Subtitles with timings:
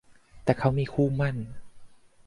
[0.43, 1.37] แต่เขามีคู่หมั้น